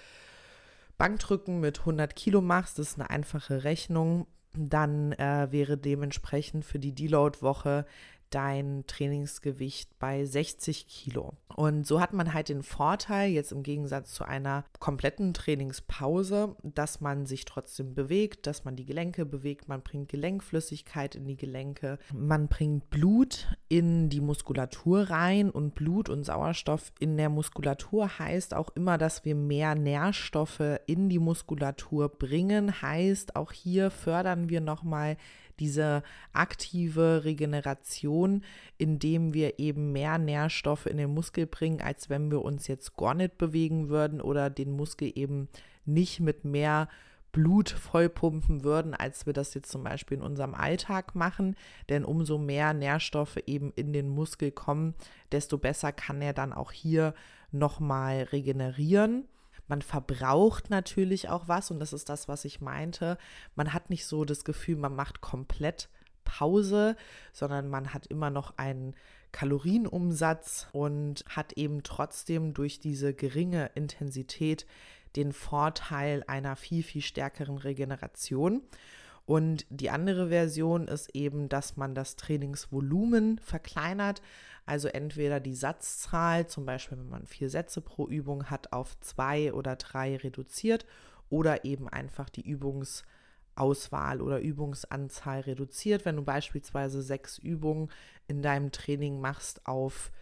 Bankdrücken 1.01 1.61
mit 1.61 1.79
100 1.79 2.15
Kilo 2.15 2.43
machst, 2.43 2.79
das 2.79 2.91
ist 2.91 3.01
eine 3.01 3.09
einfache 3.09 3.65
Rechnung, 3.65 4.27
dann 4.53 5.13
äh, 5.13 5.49
wäre 5.51 5.79
dementsprechend 5.79 6.67
für 6.67 6.79
die 6.79 6.95
Deload-Woche 6.95 7.87
dein 8.31 8.85
Trainingsgewicht 8.87 9.99
bei 9.99 10.25
60 10.25 10.87
Kilo. 10.87 11.35
Und 11.55 11.87
so 11.87 12.01
hat 12.01 12.13
man 12.13 12.33
halt 12.33 12.49
den 12.49 12.63
Vorteil, 12.63 13.31
jetzt 13.31 13.53
im 13.53 13.63
Gegensatz 13.63 14.15
zu 14.15 14.25
einer 14.25 14.65
kompletten 14.79 15.35
Trainingspause, 15.35 16.57
dass 16.63 17.01
man 17.01 17.27
sich 17.27 17.45
trotzdem 17.45 17.95
bewegt, 17.95 18.47
dass 18.47 18.65
man 18.65 18.77
die 18.77 18.87
Gelenke 18.87 19.27
bewegt, 19.27 19.69
man 19.69 19.83
bringt 19.83 20.09
Gelenkflüssigkeit 20.09 21.17
in 21.17 21.27
die 21.27 21.37
Gelenke, 21.37 21.99
man 22.15 22.49
bringt 22.49 22.89
Blut 22.91 23.49
in 23.69 24.09
die 24.09 24.21
Muskulatur 24.21 25.11
rein 25.11 25.51
und 25.51 25.75
Blut 25.75 26.09
und 26.09 26.25
Sauerstoff 26.25 26.93
in 26.99 27.17
der 27.17 27.29
Muskulatur 27.29 28.19
heißt 28.19 28.55
auch 28.55 28.71
immer, 28.75 28.97
dass 28.97 29.25
wir 29.25 29.35
mehr 29.35 29.75
Nährstoffe 29.75 30.79
in 30.87 31.09
die 31.09 31.19
Muskulatur 31.19 32.09
bringen, 32.09 32.81
heißt 32.81 33.37
auch 33.37 33.53
hier 33.53 33.91
fördern 33.91 34.49
wir 34.49 34.61
nochmal 34.61 35.17
diese 35.61 36.03
aktive 36.33 37.25
Regeneration, 37.25 38.43
indem 38.79 39.35
wir 39.35 39.59
eben 39.59 39.93
mehr 39.93 40.19
Nährstoffe 40.19 40.87
in 40.87 40.97
den 40.97 41.15
Muskel 41.15 41.47
bringen, 41.47 41.81
als 41.81 42.11
wenn 42.11 42.31
wir 42.31 42.43
uns 42.43 42.67
jetzt 42.67 42.97
gar 42.97 43.15
nicht 43.15 43.39
bewegen 43.39 43.89
würden 43.89 44.21
oder 44.21 44.51
den 44.51 44.73
Muskel 44.73 45.13
eben 45.15 45.49
nicht 45.85 46.21
mit 46.21 46.45
mehr 46.45 46.89
Blut 47.33 47.71
vollpumpen 47.71 48.65
würden, 48.65 48.95
als 48.95 49.27
wir 49.27 49.33
das 49.33 49.55
jetzt 49.55 49.71
zum 49.71 49.85
Beispiel 49.85 50.19
in 50.19 50.25
unserem 50.25 50.55
Alltag 50.55 51.15
machen. 51.15 51.57
Denn 51.89 52.05
umso 52.05 52.39
mehr 52.39 52.75
Nährstoffe 52.75 53.39
eben 53.47 53.73
in 53.77 53.93
den 53.93 54.09
Muskel 54.09 54.51
kommen, 54.51 54.95
desto 55.31 55.59
besser 55.59 55.93
kann 55.93 56.21
er 56.23 56.33
dann 56.33 56.53
auch 56.53 56.73
hier 56.73 57.15
nochmal 57.53 58.23
regenerieren. 58.33 59.29
Man 59.71 59.83
verbraucht 59.83 60.69
natürlich 60.69 61.29
auch 61.29 61.47
was 61.47 61.71
und 61.71 61.79
das 61.79 61.93
ist 61.93 62.09
das, 62.09 62.27
was 62.27 62.45
ich 62.45 62.61
meinte. 62.61 63.17
Man 63.55 63.73
hat 63.73 63.89
nicht 63.89 64.05
so 64.05 64.25
das 64.25 64.43
Gefühl, 64.43 64.75
man 64.75 64.97
macht 64.97 65.21
komplett 65.21 65.89
Pause, 66.25 66.97
sondern 67.33 67.69
man 67.69 67.95
hat 67.95 68.09
immer 68.09 68.31
noch 68.31 68.59
einen 68.59 68.97
Kalorienumsatz 69.31 70.67
und 70.73 71.25
hat 71.29 71.53
eben 71.53 71.85
trotzdem 71.85 72.53
durch 72.53 72.81
diese 72.81 73.15
geringe 73.15 73.71
Intensität 73.77 74.67
den 75.15 75.33
Vorteil 75.33 76.25
einer 76.27 76.57
viel, 76.57 76.83
viel 76.83 77.03
stärkeren 77.03 77.57
Regeneration. 77.57 78.63
Und 79.25 79.67
die 79.71 79.91
andere 79.91 80.31
Version 80.31 80.89
ist 80.89 81.15
eben, 81.15 81.49
dass 81.49 81.77
man 81.77 81.95
das 81.95 82.17
Trainingsvolumen 82.17 83.39
verkleinert. 83.39 84.21
Also 84.71 84.87
entweder 84.87 85.41
die 85.41 85.57
Satzzahl, 85.57 86.47
zum 86.47 86.65
Beispiel 86.65 86.97
wenn 86.97 87.09
man 87.09 87.27
vier 87.27 87.51
Sätze 87.51 87.81
pro 87.81 88.07
Übung 88.07 88.51
hat, 88.51 88.73
auf 88.73 88.97
zwei 89.01 89.53
oder 89.53 89.75
drei 89.75 90.17
reduziert 90.17 90.87
oder 91.29 91.65
eben 91.65 91.89
einfach 91.89 92.29
die 92.31 92.49
Übungsauswahl 92.49 94.21
oder 94.21 94.39
Übungsanzahl 94.39 95.41
reduziert. 95.41 96.05
Wenn 96.05 96.15
du 96.15 96.23
beispielsweise 96.23 97.03
sechs 97.03 97.37
Übungen 97.37 97.91
in 98.29 98.43
deinem 98.43 98.71
Training 98.71 99.21
machst, 99.21 99.67
auf 99.67 100.13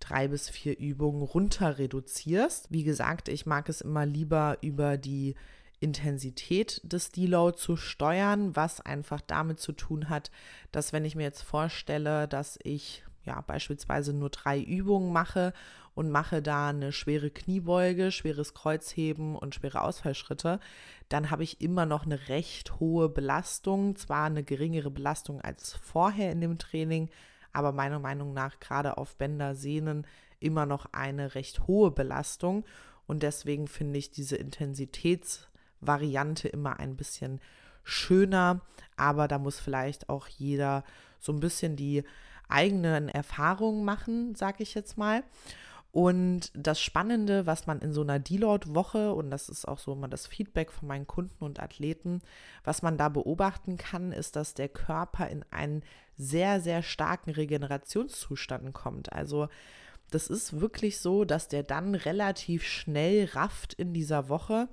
drei 0.00 0.26
bis 0.26 0.48
vier 0.48 0.78
Übungen 0.78 1.20
runter 1.20 1.76
reduzierst. 1.76 2.72
Wie 2.72 2.84
gesagt, 2.84 3.28
ich 3.28 3.44
mag 3.44 3.68
es 3.68 3.82
immer 3.82 4.06
lieber 4.06 4.56
über 4.62 4.96
die 4.96 5.34
Intensität 5.80 6.80
des 6.82 7.10
Deload 7.10 7.58
zu 7.58 7.76
steuern, 7.76 8.56
was 8.56 8.80
einfach 8.80 9.20
damit 9.20 9.60
zu 9.60 9.72
tun 9.72 10.08
hat, 10.08 10.30
dass 10.72 10.94
wenn 10.94 11.04
ich 11.04 11.14
mir 11.14 11.24
jetzt 11.24 11.42
vorstelle, 11.42 12.26
dass 12.26 12.58
ich 12.62 13.04
ja 13.28 13.42
beispielsweise 13.46 14.12
nur 14.12 14.30
drei 14.30 14.60
Übungen 14.60 15.12
mache 15.12 15.52
und 15.94 16.10
mache 16.10 16.42
da 16.42 16.68
eine 16.68 16.92
schwere 16.92 17.30
Kniebeuge, 17.30 18.10
schweres 18.10 18.54
Kreuzheben 18.54 19.36
und 19.36 19.54
schwere 19.54 19.82
Ausfallschritte, 19.82 20.60
dann 21.08 21.30
habe 21.30 21.44
ich 21.44 21.60
immer 21.60 21.86
noch 21.86 22.04
eine 22.04 22.28
recht 22.28 22.80
hohe 22.80 23.08
Belastung, 23.08 23.96
zwar 23.96 24.24
eine 24.24 24.42
geringere 24.42 24.90
Belastung 24.90 25.40
als 25.40 25.74
vorher 25.74 26.32
in 26.32 26.40
dem 26.40 26.58
Training, 26.58 27.10
aber 27.52 27.72
meiner 27.72 27.98
Meinung 27.98 28.32
nach 28.32 28.60
gerade 28.60 28.96
auf 28.96 29.16
Bänder, 29.16 29.54
Sehnen 29.54 30.06
immer 30.40 30.66
noch 30.66 30.86
eine 30.92 31.34
recht 31.34 31.66
hohe 31.66 31.90
Belastung. 31.90 32.64
Und 33.06 33.22
deswegen 33.22 33.68
finde 33.68 33.98
ich 33.98 34.10
diese 34.10 34.36
Intensitäts 34.36 35.48
Variante 35.80 36.48
immer 36.48 36.78
ein 36.78 36.96
bisschen 36.96 37.40
schöner, 37.82 38.60
aber 38.96 39.28
da 39.28 39.38
muss 39.38 39.58
vielleicht 39.58 40.08
auch 40.08 40.28
jeder 40.28 40.84
so 41.18 41.32
ein 41.32 41.40
bisschen 41.40 41.76
die 41.76 42.04
eigenen 42.48 43.08
Erfahrungen 43.08 43.84
machen, 43.84 44.34
sage 44.34 44.62
ich 44.62 44.74
jetzt 44.74 44.98
mal. 44.98 45.22
Und 45.90 46.50
das 46.54 46.80
Spannende, 46.80 47.46
was 47.46 47.66
man 47.66 47.80
in 47.80 47.92
so 47.92 48.02
einer 48.02 48.18
Deload-Woche, 48.18 49.12
und 49.14 49.30
das 49.30 49.48
ist 49.48 49.66
auch 49.66 49.78
so 49.78 49.94
immer 49.94 50.08
das 50.08 50.26
Feedback 50.26 50.70
von 50.70 50.86
meinen 50.86 51.06
Kunden 51.06 51.42
und 51.42 51.60
Athleten, 51.60 52.20
was 52.62 52.82
man 52.82 52.98
da 52.98 53.08
beobachten 53.08 53.78
kann, 53.78 54.12
ist, 54.12 54.36
dass 54.36 54.54
der 54.54 54.68
Körper 54.68 55.28
in 55.28 55.44
einen 55.50 55.82
sehr, 56.16 56.60
sehr 56.60 56.82
starken 56.82 57.30
Regenerationszustand 57.30 58.74
kommt. 58.74 59.12
Also 59.12 59.48
das 60.10 60.28
ist 60.28 60.60
wirklich 60.60 60.98
so, 60.98 61.24
dass 61.24 61.48
der 61.48 61.62
dann 61.62 61.94
relativ 61.94 62.64
schnell 62.64 63.26
rafft 63.32 63.74
in 63.74 63.92
dieser 63.94 64.28
Woche 64.28 64.68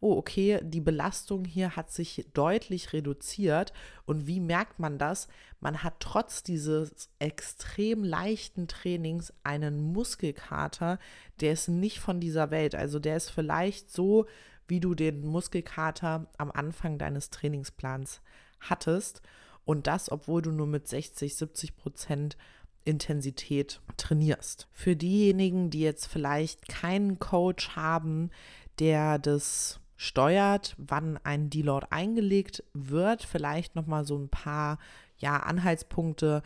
oh, 0.00 0.16
okay, 0.16 0.60
die 0.62 0.80
Belastung 0.80 1.44
hier 1.44 1.76
hat 1.76 1.92
sich 1.92 2.26
deutlich 2.32 2.92
reduziert. 2.92 3.72
Und 4.06 4.26
wie 4.26 4.40
merkt 4.40 4.78
man 4.78 4.98
das? 4.98 5.28
Man 5.60 5.82
hat 5.82 6.00
trotz 6.00 6.42
dieses 6.42 7.10
extrem 7.18 8.02
leichten 8.02 8.66
Trainings 8.66 9.32
einen 9.44 9.92
Muskelkater, 9.92 10.98
der 11.40 11.52
ist 11.52 11.68
nicht 11.68 12.00
von 12.00 12.18
dieser 12.18 12.50
Welt. 12.50 12.74
Also 12.74 12.98
der 12.98 13.16
ist 13.16 13.30
vielleicht 13.30 13.90
so, 13.90 14.26
wie 14.68 14.80
du 14.80 14.94
den 14.94 15.26
Muskelkater 15.26 16.26
am 16.38 16.50
Anfang 16.50 16.96
deines 16.96 17.30
Trainingsplans 17.30 18.22
hattest. 18.60 19.20
Und 19.66 19.86
das, 19.86 20.10
obwohl 20.10 20.40
du 20.40 20.50
nur 20.50 20.66
mit 20.66 20.88
60, 20.88 21.36
70 21.36 21.76
Prozent 21.76 22.36
Intensität 22.84 23.80
trainierst. 23.98 24.68
Für 24.72 24.96
diejenigen, 24.96 25.68
die 25.68 25.80
jetzt 25.80 26.06
vielleicht 26.06 26.66
keinen 26.68 27.18
Coach 27.18 27.76
haben, 27.76 28.30
der 28.78 29.18
das 29.18 29.80
steuert, 30.00 30.74
wann 30.78 31.18
ein 31.24 31.50
Deload 31.50 31.88
eingelegt 31.90 32.64
wird, 32.72 33.22
vielleicht 33.22 33.76
noch 33.76 33.86
mal 33.86 34.06
so 34.06 34.16
ein 34.16 34.30
paar 34.30 34.78
ja 35.18 35.36
Anhaltspunkte, 35.36 36.42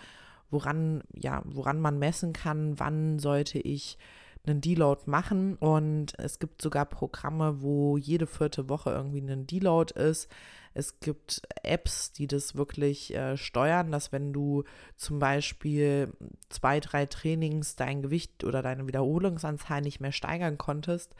woran 0.50 1.04
ja, 1.14 1.40
woran 1.44 1.80
man 1.80 2.00
messen 2.00 2.32
kann, 2.32 2.80
wann 2.80 3.20
sollte 3.20 3.60
ich 3.60 3.96
einen 4.44 4.60
Deload 4.60 5.02
machen 5.06 5.54
und 5.54 6.18
es 6.18 6.40
gibt 6.40 6.62
sogar 6.62 6.84
Programme, 6.84 7.62
wo 7.62 7.96
jede 7.96 8.26
vierte 8.26 8.68
Woche 8.68 8.90
irgendwie 8.90 9.20
ein 9.20 9.46
Deload 9.46 9.94
ist. 10.00 10.28
Es 10.74 10.98
gibt 10.98 11.42
Apps, 11.62 12.10
die 12.10 12.26
das 12.26 12.56
wirklich 12.56 13.14
äh, 13.14 13.36
steuern, 13.36 13.92
dass 13.92 14.10
wenn 14.10 14.32
du 14.32 14.64
zum 14.96 15.20
Beispiel 15.20 16.12
zwei, 16.48 16.80
drei 16.80 17.06
Trainings 17.06 17.76
dein 17.76 18.02
Gewicht 18.02 18.42
oder 18.42 18.62
deine 18.62 18.88
Wiederholungsanzahl 18.88 19.80
nicht 19.80 20.00
mehr 20.00 20.10
steigern 20.10 20.58
konntest, 20.58 21.14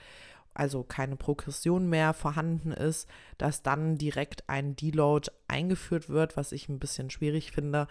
also 0.55 0.83
keine 0.85 1.17
Progression 1.17 1.89
mehr 1.89 2.15
vorhanden 2.15 2.73
ist, 2.73 3.09
dass 3.39 3.63
dann 3.63 3.99
direkt 3.99 4.49
ein 4.49 4.77
Deload 4.77 5.31
eingeführt 5.49 6.09
wird, 6.09 6.37
was 6.37 6.53
ich 6.53 6.69
ein 6.69 6.79
bisschen 6.79 7.11
schwierig 7.11 7.53
finde, 7.53 7.89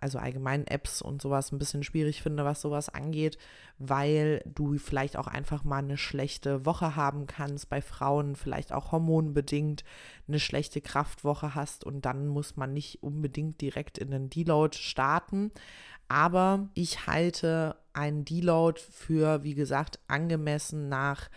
also 0.00 0.18
allgemein 0.18 0.66
Apps 0.66 1.02
und 1.02 1.20
sowas 1.20 1.52
ein 1.52 1.58
bisschen 1.58 1.82
schwierig 1.82 2.22
finde, 2.22 2.44
was 2.44 2.62
sowas 2.62 2.88
angeht, 2.88 3.36
weil 3.78 4.42
du 4.46 4.78
vielleicht 4.78 5.16
auch 5.16 5.26
einfach 5.26 5.62
mal 5.62 5.78
eine 5.78 5.98
schlechte 5.98 6.64
Woche 6.64 6.96
haben 6.96 7.26
kannst, 7.26 7.68
bei 7.68 7.82
Frauen 7.82 8.34
vielleicht 8.34 8.72
auch 8.72 8.92
hormonbedingt 8.92 9.84
eine 10.26 10.40
schlechte 10.40 10.80
Kraftwoche 10.80 11.54
hast 11.54 11.84
und 11.84 12.06
dann 12.06 12.26
muss 12.28 12.56
man 12.56 12.72
nicht 12.72 13.02
unbedingt 13.02 13.60
direkt 13.60 13.98
in 13.98 14.10
den 14.10 14.30
Deload 14.30 14.76
starten. 14.76 15.50
Aber 16.08 16.68
ich 16.74 17.06
halte 17.06 17.76
einen 17.92 18.24
Deload 18.24 18.80
für, 18.80 19.44
wie 19.44 19.54
gesagt, 19.54 20.00
angemessen 20.08 20.88
nach 20.88 21.28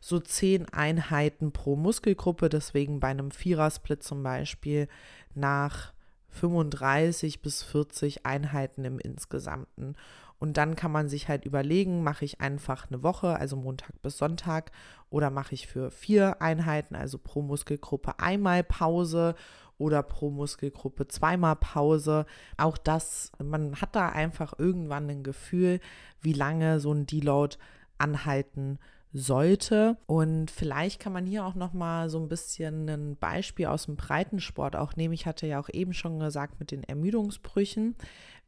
so 0.00 0.18
zehn 0.18 0.66
Einheiten 0.68 1.52
pro 1.52 1.76
Muskelgruppe, 1.76 2.48
deswegen 2.48 3.00
bei 3.00 3.08
einem 3.08 3.30
Vierersplit 3.30 4.02
zum 4.02 4.22
Beispiel 4.22 4.88
nach 5.34 5.92
35 6.30 7.42
bis 7.42 7.62
40 7.62 8.24
Einheiten 8.24 8.84
im 8.84 8.98
Insgesamten. 8.98 9.94
Und 10.38 10.56
dann 10.56 10.74
kann 10.74 10.90
man 10.90 11.10
sich 11.10 11.28
halt 11.28 11.44
überlegen, 11.44 12.02
mache 12.02 12.24
ich 12.24 12.40
einfach 12.40 12.88
eine 12.88 13.02
Woche, 13.02 13.36
also 13.36 13.56
Montag 13.56 14.00
bis 14.00 14.16
Sonntag, 14.16 14.72
oder 15.10 15.28
mache 15.28 15.54
ich 15.54 15.66
für 15.66 15.90
vier 15.90 16.40
Einheiten, 16.40 16.94
also 16.96 17.18
pro 17.18 17.42
Muskelgruppe 17.42 18.18
einmal 18.20 18.64
Pause 18.64 19.34
oder 19.76 20.02
pro 20.02 20.30
Muskelgruppe 20.30 21.08
zweimal 21.08 21.56
Pause. 21.56 22.24
Auch 22.56 22.78
das, 22.78 23.32
man 23.42 23.80
hat 23.82 23.94
da 23.94 24.08
einfach 24.08 24.54
irgendwann 24.58 25.10
ein 25.10 25.22
Gefühl, 25.22 25.78
wie 26.22 26.32
lange 26.32 26.80
so 26.80 26.92
ein 26.92 27.06
Deload 27.06 27.56
anhalten 27.98 28.78
sollte. 29.12 29.96
Und 30.06 30.50
vielleicht 30.50 31.00
kann 31.00 31.12
man 31.12 31.26
hier 31.26 31.44
auch 31.44 31.54
noch 31.54 31.72
mal 31.72 32.08
so 32.08 32.18
ein 32.18 32.28
bisschen 32.28 32.88
ein 32.88 33.16
Beispiel 33.16 33.66
aus 33.66 33.86
dem 33.86 33.96
Breitensport 33.96 34.76
auch 34.76 34.96
nehmen. 34.96 35.14
Ich 35.14 35.26
hatte 35.26 35.46
ja 35.46 35.60
auch 35.60 35.68
eben 35.72 35.92
schon 35.92 36.18
gesagt 36.18 36.60
mit 36.60 36.70
den 36.70 36.84
Ermüdungsbrüchen. 36.84 37.96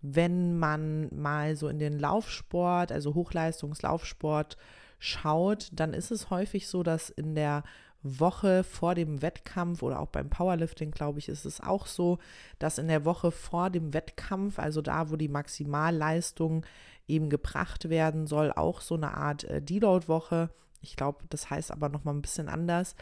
Wenn 0.00 0.58
man 0.58 1.14
mal 1.14 1.56
so 1.56 1.68
in 1.68 1.78
den 1.78 1.98
Laufsport, 1.98 2.92
also 2.92 3.14
Hochleistungslaufsport 3.14 4.56
schaut, 4.98 5.68
dann 5.72 5.94
ist 5.94 6.10
es 6.10 6.30
häufig 6.30 6.68
so, 6.68 6.82
dass 6.82 7.10
in 7.10 7.34
der 7.34 7.64
Woche 8.04 8.64
vor 8.64 8.94
dem 8.94 9.22
Wettkampf 9.22 9.82
oder 9.82 10.00
auch 10.00 10.08
beim 10.08 10.28
Powerlifting, 10.28 10.90
glaube 10.90 11.20
ich, 11.20 11.28
ist 11.28 11.44
es 11.44 11.60
auch 11.60 11.86
so, 11.86 12.18
dass 12.58 12.78
in 12.78 12.88
der 12.88 13.04
Woche 13.04 13.30
vor 13.30 13.70
dem 13.70 13.94
Wettkampf, 13.94 14.58
also 14.58 14.82
da, 14.82 15.10
wo 15.10 15.16
die 15.16 15.28
Maximalleistung 15.28 16.66
eben 17.08 17.30
gebracht 17.30 17.88
werden 17.88 18.26
soll, 18.26 18.52
auch 18.52 18.80
so 18.80 18.94
eine 18.94 19.16
Art 19.16 19.44
äh, 19.44 19.60
Deload-Woche, 19.60 20.50
ich 20.80 20.96
glaube, 20.96 21.24
das 21.30 21.50
heißt 21.50 21.70
aber 21.70 21.88
nochmal 21.88 22.14
ein 22.14 22.22
bisschen 22.22 22.48
anders, 22.48 22.94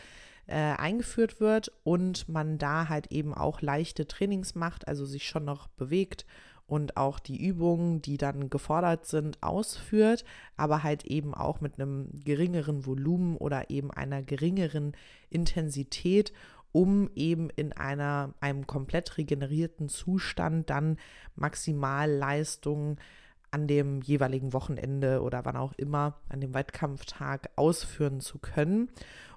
äh, 0.47 0.55
eingeführt 0.55 1.41
wird 1.41 1.73
und 1.85 2.29
man 2.29 2.59
da 2.59 2.89
halt 2.89 3.13
eben 3.13 3.35
auch 3.35 3.63
leichte 3.63 4.07
Trainings 4.07 4.55
macht, 4.55 4.89
also 4.89 5.07
sich 5.07 5.27
schon 5.29 5.45
noch 5.45 5.69
bewegt 5.69 6.27
und 6.67 6.97
auch 6.97 7.19
die 7.19 7.45
Übungen, 7.45 8.01
die 8.01 8.17
dann 8.17 8.49
gefordert 8.49 9.05
sind, 9.07 9.43
ausführt, 9.43 10.25
aber 10.57 10.85
halt 10.85 11.05
eben 11.05 11.35
auch 11.35 11.61
mit 11.61 11.81
einem 11.81 12.09
geringeren 12.25 12.87
Volumen 12.87 13.37
oder 13.37 13.71
eben 13.71 13.91
einer 13.91 14.23
geringeren 14.23 14.93
Intensität, 15.31 16.33
um 16.71 17.11
eben 17.17 17.51
in 17.51 17.73
einer, 17.73 18.35
einem 18.41 18.69
komplett 18.69 19.19
regenerierten 19.19 19.89
Zustand 19.89 20.71
dann 20.71 20.97
Maximalleistungen 21.35 22.99
an 23.51 23.67
dem 23.67 24.01
jeweiligen 24.03 24.53
Wochenende 24.53 25.23
oder 25.23 25.45
wann 25.45 25.57
auch 25.57 25.73
immer, 25.75 26.19
an 26.29 26.41
dem 26.41 26.55
Wettkampftag 26.55 27.51
ausführen 27.57 28.21
zu 28.21 28.39
können. 28.39 28.91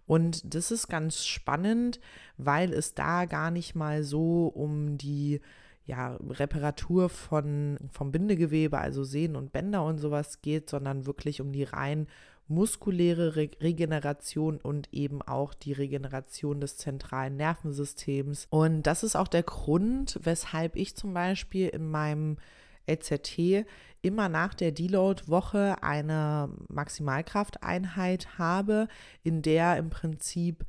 Und 0.06 0.54
das 0.54 0.72
ist 0.72 0.88
ganz 0.90 1.26
spannend, 1.26 2.00
weil 2.38 2.74
es 2.74 2.94
da 2.94 3.26
gar 3.26 3.52
nicht 3.52 3.76
mal 3.76 4.04
so 4.04 4.48
um 4.48 4.98
die 4.98 5.42
ja, 5.86 6.18
Reparatur 6.30 7.10
von, 7.10 7.78
vom 7.92 8.12
Bindegewebe, 8.12 8.78
also 8.78 9.04
Sehnen 9.04 9.36
und 9.36 9.52
Bänder 9.52 9.84
und 9.84 9.98
sowas 9.98 10.42
geht, 10.42 10.70
sondern 10.70 11.06
wirklich 11.06 11.42
um 11.42 11.52
die 11.52 11.64
rein 11.64 12.08
muskuläre 12.48 13.36
Re 13.36 13.50
Regeneration 13.62 14.58
und 14.58 14.94
eben 14.94 15.22
auch 15.22 15.54
die 15.54 15.74
Regeneration 15.74 16.60
des 16.60 16.78
zentralen 16.78 17.38
Nervensystems. 17.38 18.48
Und 18.50 18.84
das 18.84 19.04
ist 19.04 19.16
auch 19.16 19.28
der 19.28 19.44
Grund, 19.44 20.20
weshalb 20.22 20.76
ich 20.76 20.96
zum 20.96 21.14
Beispiel 21.14 21.70
in 21.70 21.90
meinem 21.90 22.38
EZT 22.88 23.66
immer 24.02 24.30
nach 24.30 24.54
der 24.54 24.72
Deload-Woche 24.72 25.82
eine 25.82 26.50
Maximalkrafteinheit 26.68 28.38
habe, 28.38 28.88
in 29.24 29.42
der 29.42 29.78
im 29.78 29.90
Prinzip 29.90 30.66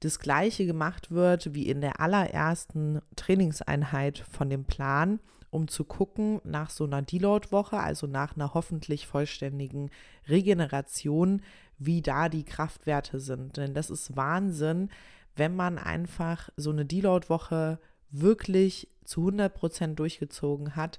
das 0.00 0.18
gleiche 0.18 0.64
gemacht 0.64 1.10
wird 1.10 1.54
wie 1.54 1.68
in 1.68 1.82
der 1.82 2.00
allerersten 2.00 3.00
Trainingseinheit 3.16 4.24
von 4.30 4.48
dem 4.48 4.64
Plan, 4.64 5.20
um 5.50 5.68
zu 5.68 5.84
gucken 5.84 6.40
nach 6.44 6.70
so 6.70 6.84
einer 6.84 7.02
Deload-Woche, 7.02 7.78
also 7.78 8.06
nach 8.06 8.34
einer 8.34 8.54
hoffentlich 8.54 9.06
vollständigen 9.06 9.90
Regeneration, 10.26 11.42
wie 11.78 12.00
da 12.00 12.30
die 12.30 12.44
Kraftwerte 12.44 13.20
sind. 13.20 13.58
Denn 13.58 13.74
das 13.74 13.90
ist 13.90 14.16
Wahnsinn, 14.16 14.88
wenn 15.36 15.54
man 15.54 15.78
einfach 15.78 16.48
so 16.56 16.70
eine 16.70 16.86
Deload-Woche 16.86 17.78
wirklich 18.10 18.88
zu 19.04 19.20
100 19.20 19.54
Prozent 19.54 19.98
durchgezogen 19.98 20.76
hat, 20.76 20.98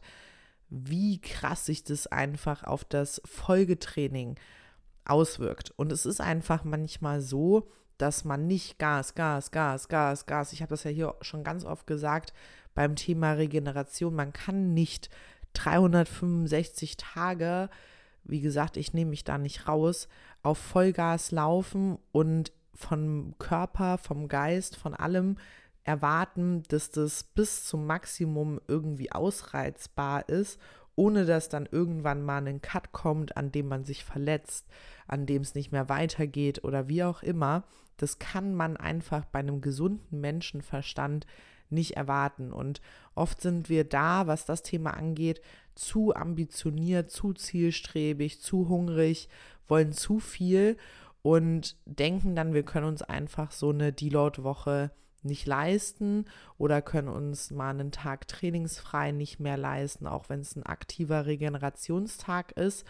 wie 0.72 1.20
krass 1.20 1.66
sich 1.66 1.84
das 1.84 2.08
einfach 2.08 2.64
auf 2.64 2.86
das 2.86 3.22
Folgetraining 3.26 4.36
auswirkt. 5.06 5.72
Und 5.76 5.92
es 5.92 6.06
ist 6.06 6.22
einfach 6.22 6.64
manchmal 6.64 7.22
so, 7.22 7.70
dass 7.98 8.24
man 8.24 8.48
nicht 8.48 8.80
Gas, 8.80 9.14
Gas, 9.14 9.52
Gas, 9.52 9.90
Gas, 9.90 10.26
Gas, 10.26 10.54
ich 10.54 10.62
habe 10.62 10.70
das 10.70 10.86
ja 10.86 10.92
hier 10.92 11.16
schon 11.22 11.44
ganz 11.44 11.66
oft 11.66 11.86
gesagt 11.86 12.34
beim 12.74 12.96
Thema 12.96 13.34
Regeneration, 13.34 14.16
man 14.16 14.32
kann 14.32 14.74
nicht 14.74 15.10
365 15.54 16.96
Tage, 16.96 17.70
wie 18.24 18.40
gesagt, 18.40 18.78
ich 18.78 18.94
nehme 18.94 19.10
mich 19.10 19.26
da 19.26 19.38
nicht 19.38 19.68
raus, 19.68 20.08
auf 20.42 20.58
Vollgas 20.58 21.32
laufen 21.32 21.98
und 22.14 22.54
vom 22.74 23.36
Körper, 23.38 23.98
vom 23.98 24.30
Geist, 24.30 24.78
von 24.78 24.94
allem 24.94 25.38
erwarten, 25.84 26.64
dass 26.70 26.92
das 26.92 27.24
bis 27.24 27.66
zum 27.66 27.88
Maximum 27.88 28.60
irgendwie 28.68 29.12
ausreizbar 29.12 30.30
ist, 30.30 30.60
ohne 30.96 31.26
dass 31.26 31.50
dann 31.50 31.68
irgendwann 31.72 32.22
mal 32.22 32.46
ein 32.48 32.62
Cut 32.62 32.92
kommt, 32.92 33.38
an 33.38 33.52
dem 33.52 33.68
man 33.68 33.86
sich 33.86 34.04
verletzt, 34.04 34.68
an 35.08 35.26
dem 35.26 35.42
es 35.42 35.56
nicht 35.56 35.72
mehr 35.72 35.90
weitergeht 35.90 36.64
oder 36.64 36.88
wie 36.88 37.04
auch 37.04 37.24
immer. 37.24 37.64
Das 37.98 38.20
kann 38.20 38.54
man 38.56 38.78
einfach 38.78 39.26
bei 39.26 39.40
einem 39.40 39.62
gesunden 39.62 40.20
Menschenverstand 40.22 41.26
nicht 41.70 41.96
erwarten. 41.96 42.52
Und 42.52 42.82
oft 43.16 43.42
sind 43.42 43.70
wir 43.70 43.84
da, 43.84 44.28
was 44.28 44.46
das 44.46 44.64
Thema 44.64 44.92
angeht, 44.92 45.42
zu 45.76 46.14
ambitioniert, 46.14 47.10
zu 47.10 47.34
zielstrebig, 47.34 48.42
zu 48.42 48.68
hungrig, 48.68 49.30
wollen 49.68 49.94
zu 49.94 50.20
viel 50.20 50.78
und 51.22 51.78
denken 51.86 52.36
dann, 52.36 52.54
wir 52.54 52.64
können 52.64 52.88
uns 52.88 53.02
einfach 53.02 53.52
so 53.52 53.70
eine 53.70 53.94
Deload-Woche 53.94 54.92
nicht 55.24 55.46
leisten 55.46 56.26
oder 56.58 56.82
können 56.82 57.10
uns 57.10 57.52
mal 57.52 57.70
einen 57.70 57.92
Tag 57.92 58.28
trainingsfrei 58.28 59.12
nicht 59.12 59.40
mehr 59.40 59.58
leisten, 59.58 60.08
auch 60.08 60.30
wenn 60.30 60.42
es 60.42 60.56
ein 60.56 60.64
aktiver 60.64 61.26
Regenerationstag 61.26 62.52
ist. 62.54 62.86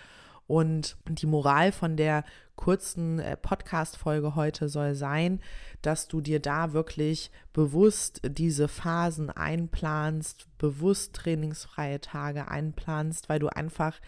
Und 0.47 0.97
die 1.07 1.27
Moral 1.27 1.71
von 1.71 1.95
der 1.95 2.25
kurzen 2.57 3.19
äh, 3.19 3.37
Podcast-Folge 3.37 4.35
heute 4.35 4.67
soll 4.67 4.95
sein, 4.95 5.39
dass 5.81 6.09
du 6.09 6.19
dir 6.19 6.41
da 6.41 6.73
wirklich 6.73 7.31
bewusst 7.53 8.19
diese 8.27 8.67
Phasen 8.67 9.29
einplanst, 9.29 10.47
bewusst 10.57 11.13
trainingsfreie 11.13 12.01
Tage 12.01 12.49
einplanst, 12.49 13.29
weil 13.29 13.39
du 13.39 13.47
einfach 13.47 13.99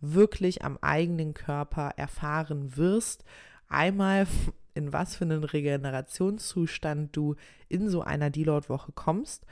wirklich 0.00 0.64
am 0.64 0.76
eigenen 0.80 1.34
Körper 1.34 1.92
erfahren 1.96 2.76
wirst. 2.76 3.24
Einmal 3.68 4.26
in 4.74 4.92
was 4.92 5.16
für 5.16 5.24
einen 5.24 5.44
Regenerationszustand 5.44 7.16
du 7.16 7.36
in 7.68 7.88
so 7.88 8.02
einer 8.02 8.30
Deload-Woche 8.30 8.92
kommst 8.92 9.46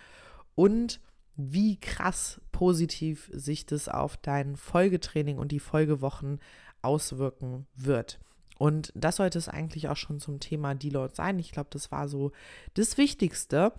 und 0.55 1.01
wie 1.37 1.79
krass 1.79 2.41
positiv 2.53 3.31
sich 3.33 3.67
das 3.67 3.89
auf 3.89 4.17
dein 4.17 4.57
Folgetraining 4.57 5.39
und 5.39 5.53
die 5.53 5.61
Folgewochen 5.61 6.41
auswirken 6.83 7.67
wird. 7.75 8.19
Und 8.59 8.93
das 8.95 9.17
sollte 9.17 9.39
es 9.39 9.49
eigentlich 9.49 9.89
auch 9.89 9.97
schon 9.97 10.21
zum 10.21 10.39
Thema 10.39 10.75
Deload 10.75 11.15
sein. 11.15 11.39
Ich 11.39 11.53
glaube, 11.53 11.71
das 11.73 11.91
war 11.91 12.09
so 12.09 12.33
das 12.75 12.99
Wichtigste. 12.99 13.73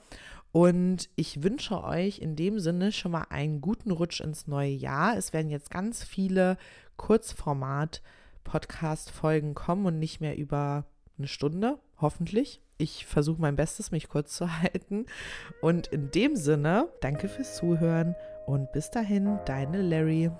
Und 0.51 1.09
ich 1.15 1.43
wünsche 1.43 1.83
euch 1.83 2.17
in 2.17 2.35
dem 2.35 2.59
Sinne 2.59 2.91
schon 2.91 3.11
mal 3.11 3.27
einen 3.29 3.61
guten 3.61 3.91
Rutsch 3.91 4.21
ins 4.21 4.47
neue 4.47 4.71
Jahr. 4.71 5.15
Es 5.15 5.33
werden 5.33 5.51
jetzt 5.51 5.69
ganz 5.69 6.03
viele 6.03 6.57
Kurzformat-Podcast-Folgen 6.97 9.53
kommen 9.53 9.85
und 9.85 9.99
nicht 9.99 10.19
mehr 10.19 10.35
über 10.35 10.87
eine 11.21 11.27
Stunde, 11.27 11.77
hoffentlich. 11.99 12.61
Ich 12.77 13.05
versuche 13.05 13.39
mein 13.39 13.55
Bestes, 13.55 13.91
mich 13.91 14.09
kurz 14.09 14.35
zu 14.35 14.57
halten. 14.61 15.05
Und 15.61 15.87
in 15.87 16.11
dem 16.11 16.35
Sinne, 16.35 16.89
danke 16.99 17.29
fürs 17.29 17.55
Zuhören 17.55 18.15
und 18.47 18.71
bis 18.71 18.89
dahin, 18.89 19.39
deine 19.45 19.81
Larry. 19.81 20.31